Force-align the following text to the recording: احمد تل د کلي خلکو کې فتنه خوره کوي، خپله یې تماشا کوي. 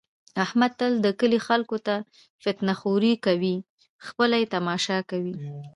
احمد 0.43 0.71
تل 0.79 0.93
د 1.05 1.07
کلي 1.19 1.39
خلکو 1.47 1.77
کې 1.85 1.97
فتنه 2.43 2.73
خوره 2.79 3.13
کوي، 3.25 3.55
خپله 4.07 4.35
یې 4.41 4.51
تماشا 4.55 4.99
کوي. 5.09 5.35